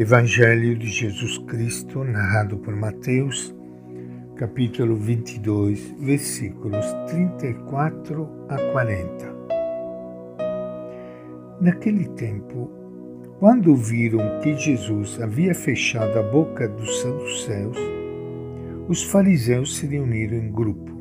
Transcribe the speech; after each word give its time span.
Evangelho 0.00 0.78
de 0.78 0.86
Jesus 0.86 1.36
Cristo, 1.46 2.02
narrado 2.02 2.56
por 2.56 2.74
Mateus, 2.74 3.54
capítulo 4.34 4.96
22, 4.96 5.94
versículos 6.00 6.86
34 7.06 8.26
a 8.48 8.56
40. 8.72 9.36
Naquele 11.60 12.08
tempo, 12.14 12.70
quando 13.38 13.76
viram 13.76 14.40
que 14.40 14.56
Jesus 14.56 15.20
havia 15.20 15.54
fechado 15.54 16.18
a 16.18 16.22
boca 16.22 16.66
dos 16.66 17.02
saduceus, 17.02 17.76
os 18.88 19.02
fariseus 19.02 19.76
se 19.76 19.86
reuniram 19.86 20.38
em 20.38 20.50
grupo. 20.50 20.92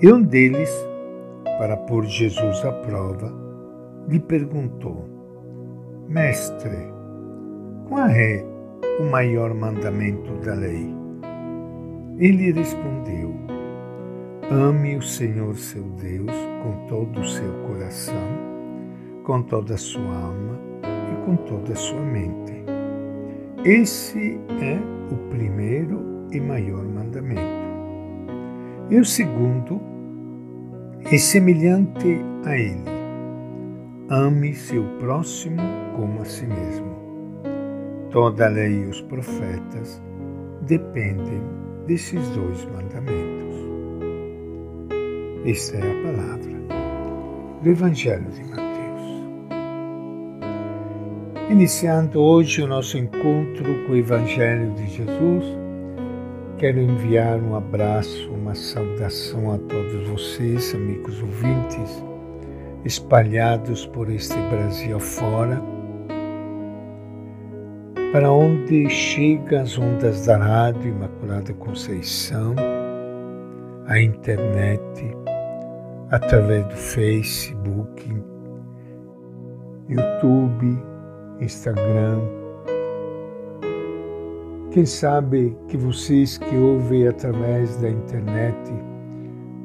E 0.00 0.10
um 0.10 0.22
deles, 0.22 0.70
para 1.58 1.76
pôr 1.76 2.06
Jesus 2.06 2.64
à 2.64 2.72
prova, 2.72 3.30
lhe 4.08 4.18
perguntou: 4.18 5.06
Mestre, 6.08 6.98
qual 7.90 8.08
é 8.08 8.44
o 9.00 9.10
maior 9.10 9.52
mandamento 9.52 10.32
da 10.44 10.54
lei? 10.54 10.94
Ele 12.18 12.52
respondeu: 12.52 13.34
Ame 14.48 14.96
o 14.96 15.02
Senhor 15.02 15.56
seu 15.56 15.82
Deus 16.00 16.30
com 16.62 16.86
todo 16.86 17.20
o 17.20 17.28
seu 17.28 17.52
coração, 17.66 18.22
com 19.24 19.42
toda 19.42 19.74
a 19.74 19.78
sua 19.78 20.14
alma 20.14 20.56
e 20.84 21.26
com 21.26 21.36
toda 21.36 21.72
a 21.72 21.76
sua 21.76 22.00
mente. 22.00 22.64
Esse 23.64 24.38
é 24.62 24.78
o 25.12 25.16
primeiro 25.28 26.28
e 26.30 26.40
maior 26.40 26.84
mandamento. 26.84 27.60
E 28.88 29.00
o 29.00 29.04
segundo 29.04 29.80
é 31.10 31.18
semelhante 31.18 32.20
a 32.44 32.56
ele: 32.56 32.84
ame 34.08 34.54
seu 34.54 34.84
próximo 35.00 35.60
como 35.96 36.22
a 36.22 36.24
si 36.24 36.46
mesmo. 36.46 36.99
Toda 38.10 38.46
a 38.46 38.48
lei 38.48 38.72
e 38.72 38.86
os 38.86 39.00
profetas 39.02 40.02
dependem 40.62 41.40
desses 41.86 42.28
dois 42.30 42.64
mandamentos. 42.64 43.54
Esta 45.46 45.76
é 45.76 45.80
a 45.80 46.02
palavra 46.02 46.60
do 47.62 47.70
Evangelho 47.70 48.26
de 48.32 48.42
Mateus. 48.42 49.02
Iniciando 51.50 52.20
hoje 52.20 52.62
o 52.62 52.66
nosso 52.66 52.98
encontro 52.98 53.86
com 53.86 53.92
o 53.92 53.96
Evangelho 53.96 54.72
de 54.72 54.88
Jesus, 54.88 55.44
quero 56.58 56.80
enviar 56.80 57.38
um 57.38 57.54
abraço, 57.54 58.28
uma 58.32 58.56
saudação 58.56 59.52
a 59.52 59.58
todos 59.58 60.08
vocês, 60.08 60.74
amigos 60.74 61.22
ouvintes, 61.22 62.04
espalhados 62.84 63.86
por 63.86 64.10
este 64.10 64.36
Brasil 64.48 64.98
fora 64.98 65.62
para 68.12 68.32
onde 68.32 68.90
chega 68.90 69.60
as 69.60 69.78
ondas 69.78 70.26
da 70.26 70.36
Rádio 70.36 70.90
Imaculada 70.90 71.52
Conceição, 71.54 72.56
a 73.86 74.00
internet, 74.00 75.16
através 76.10 76.66
do 76.66 76.74
Facebook, 76.74 78.04
YouTube, 79.88 80.76
Instagram. 81.40 82.20
Quem 84.72 84.84
sabe 84.84 85.56
que 85.68 85.76
vocês 85.76 86.36
que 86.36 86.56
ouvem 86.56 87.06
através 87.06 87.76
da 87.76 87.90
internet, 87.90 88.72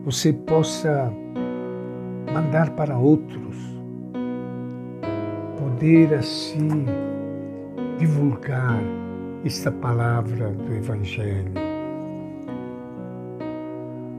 você 0.03 0.31
possa 0.31 1.11
mandar 2.31 2.69
para 2.75 2.95
outros, 2.95 3.57
poder 5.57 6.13
assim 6.13 6.85
divulgar 7.97 8.81
esta 9.45 9.71
palavra 9.71 10.49
do 10.49 10.73
Evangelho. 10.73 11.53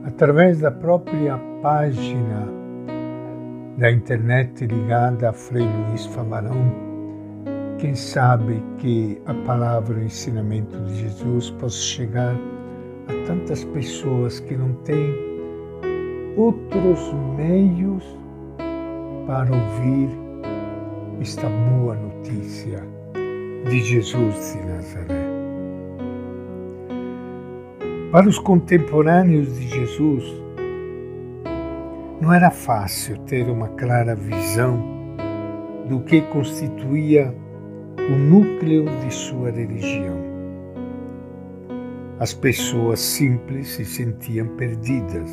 Através 0.05 0.61
da 0.61 0.71
própria 0.71 1.37
página 1.61 2.47
da 3.77 3.91
internet 3.91 4.65
ligada 4.65 5.29
a 5.29 5.33
Frei 5.33 5.67
Luiz 5.67 6.05
Favarão, 6.07 6.87
quem 7.77 7.93
sabe 7.93 8.63
que 8.79 9.21
a 9.27 9.33
palavra, 9.45 9.99
o 9.99 10.03
ensinamento 10.03 10.79
de 10.85 11.01
Jesus 11.01 11.51
possa 11.51 11.77
chegar 11.77 12.35
a 13.07 13.27
tantas 13.27 13.63
pessoas 13.65 14.39
que 14.39 14.55
não 14.55 14.73
têm 14.83 15.13
outros 16.35 17.13
meios 17.35 18.03
para 19.27 19.51
ouvir 19.51 20.09
esta 21.19 21.47
boa 21.47 21.95
notícia 21.95 22.96
de 23.69 23.81
Jesus 23.81 24.53
de 24.53 24.65
Nazaré. 24.65 25.27
Para 28.11 28.27
os 28.27 28.39
contemporâneos 28.39 29.59
de 29.59 29.67
Jesus, 29.67 30.23
não 32.21 32.33
era 32.33 32.49
fácil 32.49 33.17
ter 33.19 33.49
uma 33.49 33.67
clara 33.69 34.15
visão 34.15 34.81
do 35.87 35.99
que 35.99 36.21
constituía 36.21 37.35
o 38.09 38.15
núcleo 38.15 38.85
de 39.05 39.13
sua 39.13 39.51
religião. 39.51 40.17
As 42.19 42.33
pessoas 42.33 42.99
simples 42.99 43.67
se 43.67 43.85
sentiam 43.85 44.47
perdidas. 44.55 45.31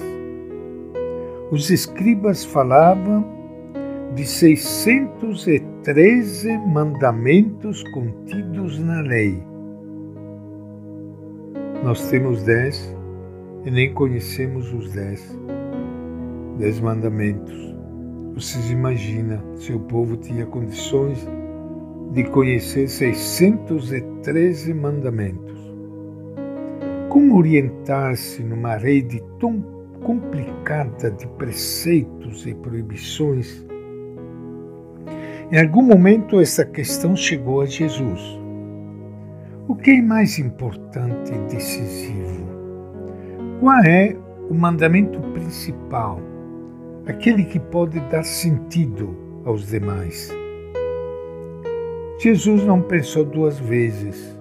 Os 1.50 1.70
escribas 1.70 2.44
falavam 2.44 3.24
de 4.14 4.26
613 5.84 6.56
mandamentos 6.66 7.82
contidos 7.82 8.78
na 8.78 9.02
lei. 9.02 9.38
Nós 11.82 12.08
temos 12.08 12.42
dez 12.42 12.96
e 13.66 13.70
nem 13.70 13.92
conhecemos 13.92 14.72
os 14.72 14.90
dez. 14.94 15.38
Dez 16.58 16.80
mandamentos. 16.80 17.76
Vocês 18.34 18.70
imaginam 18.70 19.42
se 19.58 19.74
o 19.74 19.80
povo 19.80 20.16
tinha 20.16 20.46
condições 20.46 21.28
de 22.12 22.24
conhecer 22.30 22.88
613 22.88 24.72
mandamentos. 24.72 25.60
Como 27.10 27.36
orientar-se 27.36 28.42
numa 28.42 28.76
rede 28.76 29.22
tão 29.38 29.60
complicada 30.02 31.10
de 31.10 31.26
preceitos 31.26 32.46
e 32.46 32.54
proibições 32.54 33.66
em 35.52 35.60
algum 35.60 35.82
momento 35.82 36.40
essa 36.40 36.64
questão 36.64 37.14
chegou 37.14 37.60
a 37.60 37.66
Jesus. 37.66 38.20
O 39.68 39.74
que 39.74 39.90
é 39.90 40.02
mais 40.02 40.38
importante 40.38 41.32
e 41.32 41.54
decisivo? 41.54 42.44
Qual 43.60 43.78
é 43.84 44.16
o 44.48 44.54
mandamento 44.54 45.20
principal, 45.32 46.18
aquele 47.06 47.44
que 47.44 47.58
pode 47.58 48.00
dar 48.10 48.24
sentido 48.24 49.42
aos 49.44 49.66
demais? 49.66 50.32
Jesus 52.18 52.64
não 52.64 52.80
pensou 52.80 53.24
duas 53.24 53.58
vezes. 53.58 54.34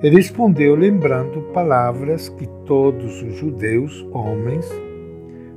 Ele 0.00 0.16
respondeu 0.16 0.76
lembrando 0.76 1.40
palavras 1.52 2.28
que 2.28 2.46
todos 2.66 3.20
os 3.22 3.34
judeus, 3.34 4.06
homens, 4.12 4.68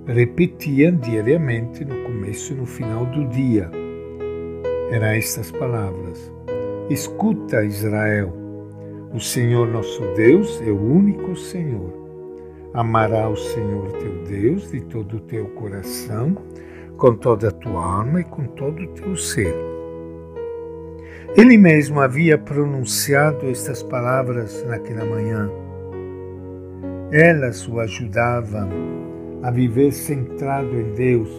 repetiam 0.07 0.95
diariamente 0.95 1.85
no 1.85 2.03
começo 2.03 2.53
e 2.53 2.55
no 2.55 2.65
final 2.65 3.05
do 3.05 3.27
dia 3.27 3.69
eram 4.91 5.07
estas 5.07 5.51
palavras: 5.51 6.31
Escuta, 6.89 7.63
Israel, 7.63 8.33
o 9.13 9.19
Senhor 9.19 9.67
nosso 9.67 10.01
Deus 10.15 10.61
é 10.61 10.71
o 10.71 10.81
único 10.81 11.35
Senhor. 11.35 11.93
Amará 12.73 13.29
o 13.29 13.35
Senhor 13.35 13.91
teu 13.93 14.23
Deus 14.23 14.71
de 14.71 14.81
todo 14.81 15.17
o 15.17 15.21
teu 15.21 15.45
coração, 15.49 16.37
com 16.97 17.15
toda 17.15 17.49
a 17.49 17.51
tua 17.51 17.99
alma 17.99 18.21
e 18.21 18.23
com 18.23 18.45
todo 18.47 18.83
o 18.83 18.87
teu 18.87 19.15
ser. 19.15 19.55
Ele 21.35 21.57
mesmo 21.57 21.99
havia 21.99 22.37
pronunciado 22.37 23.47
estas 23.47 23.83
palavras 23.83 24.63
naquela 24.65 25.05
manhã. 25.05 25.49
Elas 27.11 27.67
o 27.67 27.79
ajudavam 27.79 28.69
a 29.43 29.51
viver 29.51 29.91
centrado 29.91 30.75
em 30.75 30.93
Deus. 30.93 31.29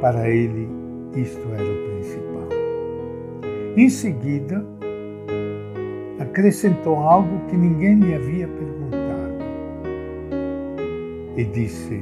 Para 0.00 0.28
ele, 0.28 0.68
isto 1.14 1.46
era. 1.52 1.73
Em 3.76 3.88
seguida, 3.88 4.64
acrescentou 6.20 7.00
algo 7.00 7.40
que 7.48 7.56
ninguém 7.56 7.98
lhe 7.98 8.14
havia 8.14 8.46
perguntado. 8.46 9.34
E 11.36 11.42
disse: 11.42 12.00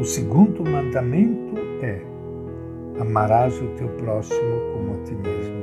O 0.00 0.04
segundo 0.04 0.68
mandamento 0.68 1.54
é: 1.82 2.00
amarás 3.00 3.56
o 3.62 3.68
teu 3.76 3.86
próximo 3.90 4.60
como 4.72 4.94
a 4.94 5.04
ti 5.04 5.14
mesmo. 5.14 5.62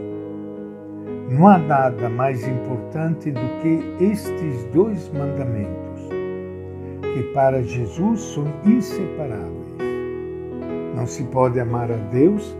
Não 1.31 1.47
há 1.49 1.57
nada 1.57 2.07
mais 2.07 2.47
importante 2.47 3.29
do 3.29 3.41
que 3.61 4.03
estes 4.03 4.63
dois 4.73 5.11
mandamentos, 5.11 6.01
que 7.13 7.23
para 7.33 7.61
Jesus 7.61 8.21
são 8.21 8.45
inseparáveis. 8.65 9.49
Não 10.95 11.05
se 11.05 11.23
pode 11.25 11.59
amar 11.59 11.91
a 11.91 11.97
Deus 11.97 12.55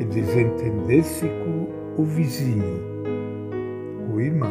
e 0.00 0.04
desentender-se 0.04 1.28
o 1.96 2.04
vizinho, 2.04 2.80
o 4.12 4.20
irmão. 4.20 4.50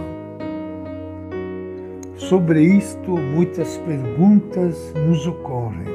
Sobre 2.15 2.61
isto, 2.61 3.11
muitas 3.11 3.77
perguntas 3.79 4.93
nos 5.07 5.27
ocorrem. 5.27 5.93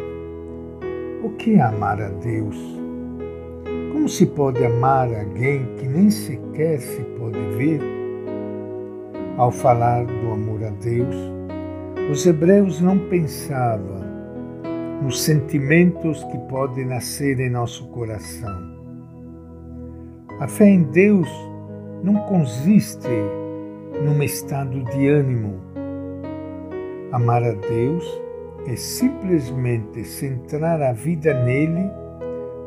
O 1.22 1.30
que 1.30 1.54
é 1.54 1.60
amar 1.60 2.00
a 2.00 2.10
Deus? 2.10 2.56
Como 3.92 4.08
se 4.08 4.26
pode 4.26 4.64
amar 4.64 5.08
alguém 5.08 5.64
que 5.76 5.86
nem 5.86 6.10
sequer 6.10 6.80
se 6.80 7.02
pode 7.18 7.38
ver? 7.56 7.80
Ao 9.36 9.50
falar 9.50 10.04
do 10.04 10.32
amor 10.32 10.62
a 10.64 10.70
Deus, 10.70 11.16
os 12.10 12.26
hebreus 12.26 12.80
não 12.80 12.98
pensavam 13.08 14.06
nos 15.02 15.22
sentimentos 15.22 16.22
que 16.24 16.38
podem 16.48 16.84
nascer 16.84 17.38
em 17.40 17.48
nosso 17.48 17.86
coração. 17.88 18.77
A 20.40 20.46
fé 20.46 20.68
em 20.68 20.84
Deus 20.84 21.28
não 22.00 22.14
consiste 22.26 23.08
num 24.04 24.22
estado 24.22 24.84
de 24.84 25.08
ânimo. 25.08 25.58
Amar 27.10 27.42
a 27.42 27.54
Deus 27.54 28.22
é 28.68 28.76
simplesmente 28.76 30.04
centrar 30.04 30.80
a 30.80 30.92
vida 30.92 31.34
nele 31.42 31.90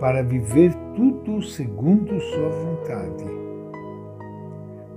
para 0.01 0.21
viver 0.21 0.73
tudo 0.95 1.41
segundo 1.41 2.19
sua 2.19 2.50
vontade. 2.50 3.25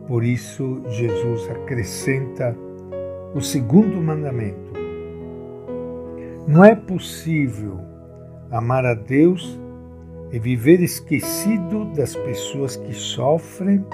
Por 0.08 0.24
isso, 0.24 0.82
Jesus 0.88 1.48
acrescenta 1.50 2.56
o 3.36 3.40
segundo 3.40 4.02
mandamento: 4.02 4.72
Não 6.48 6.64
é 6.64 6.74
possível 6.74 7.78
amar 8.50 8.84
a 8.84 8.94
Deus 8.94 9.60
e 10.34 10.38
viver 10.40 10.80
esquecido 10.80 11.84
das 11.94 12.16
pessoas 12.16 12.74
que 12.74 12.92
sofrem 12.92 13.86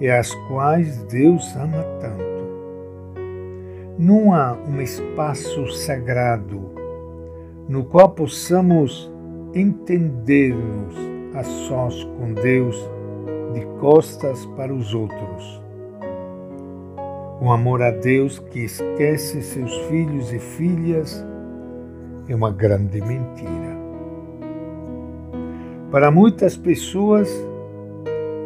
e 0.00 0.10
às 0.10 0.34
quais 0.48 0.98
Deus 1.04 1.54
ama 1.54 1.84
tanto. 2.00 2.26
Não 3.96 4.34
há 4.34 4.54
um 4.54 4.82
espaço 4.82 5.68
sagrado 5.68 6.72
no 7.68 7.84
qual 7.84 8.08
possamos 8.08 9.08
entender-nos 9.54 10.96
a 11.36 11.44
sós 11.44 12.02
com 12.02 12.34
Deus 12.34 12.76
de 13.54 13.64
costas 13.78 14.44
para 14.56 14.74
os 14.74 14.92
outros. 14.92 15.62
O 17.40 17.52
amor 17.52 17.82
a 17.82 17.92
Deus 17.92 18.40
que 18.40 18.64
esquece 18.64 19.42
seus 19.42 19.72
filhos 19.86 20.32
e 20.32 20.40
filhas 20.40 21.24
é 22.28 22.34
uma 22.34 22.50
grande 22.50 23.00
mentira. 23.00 23.77
Para 25.90 26.10
muitas 26.10 26.54
pessoas, 26.54 27.30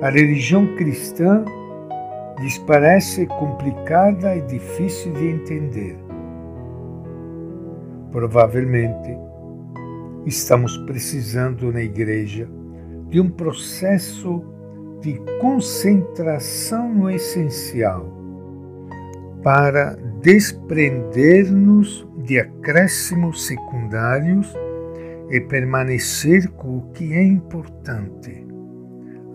a 0.00 0.08
religião 0.10 0.76
cristã 0.76 1.44
lhes 2.38 2.56
parece 2.58 3.26
complicada 3.26 4.36
e 4.36 4.42
difícil 4.42 5.12
de 5.12 5.26
entender. 5.26 5.98
Provavelmente, 8.12 9.18
estamos 10.24 10.76
precisando 10.78 11.72
na 11.72 11.82
igreja 11.82 12.48
de 13.08 13.20
um 13.20 13.28
processo 13.28 14.44
de 15.00 15.20
concentração 15.40 16.94
no 16.94 17.10
essencial 17.10 18.06
para 19.42 19.96
desprender-nos 20.20 22.06
de 22.18 22.38
acréscimos 22.38 23.46
secundários 23.48 24.54
e 25.32 25.40
permanecer 25.40 26.46
com 26.50 26.76
o 26.76 26.92
que 26.92 27.14
é 27.14 27.24
importante. 27.24 28.46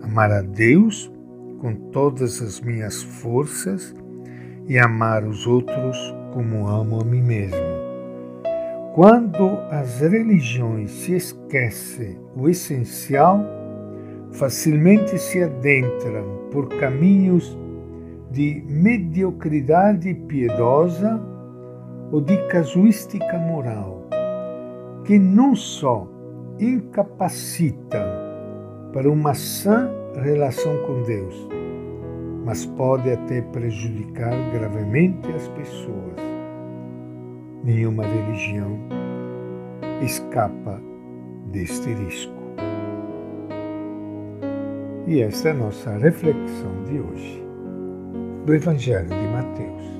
Amar 0.00 0.30
a 0.30 0.42
Deus 0.42 1.12
com 1.60 1.74
todas 1.90 2.40
as 2.40 2.60
minhas 2.60 3.02
forças 3.02 3.92
e 4.68 4.78
amar 4.78 5.24
os 5.24 5.44
outros 5.44 5.98
como 6.32 6.68
amo 6.68 7.00
a 7.00 7.04
mim 7.04 7.20
mesmo. 7.20 7.58
Quando 8.94 9.58
as 9.72 10.00
religiões 10.00 10.92
se 10.92 11.16
esquecem 11.16 12.16
o 12.36 12.48
essencial, 12.48 13.44
facilmente 14.30 15.18
se 15.18 15.42
adentram 15.42 16.48
por 16.52 16.68
caminhos 16.78 17.58
de 18.30 18.62
mediocridade 18.68 20.14
piedosa 20.14 21.20
ou 22.12 22.20
de 22.20 22.36
casuística 22.48 23.36
moral, 23.38 24.08
que 25.08 25.18
não 25.18 25.56
só 25.56 26.06
incapacita 26.60 28.04
para 28.92 29.10
uma 29.10 29.32
sã 29.32 29.90
relação 30.22 30.76
com 30.82 31.02
Deus, 31.04 31.48
mas 32.44 32.66
pode 32.66 33.10
até 33.10 33.40
prejudicar 33.40 34.34
gravemente 34.52 35.26
as 35.32 35.48
pessoas. 35.48 36.14
Nenhuma 37.64 38.04
religião 38.04 38.78
escapa 40.02 40.78
deste 41.52 41.90
risco. 41.94 42.34
E 45.06 45.22
esta 45.22 45.48
é 45.48 45.52
a 45.52 45.54
nossa 45.54 45.96
reflexão 45.96 46.84
de 46.84 47.00
hoje 47.00 47.42
do 48.44 48.54
Evangelho 48.54 49.08
de 49.08 49.28
Mateus. 49.28 49.97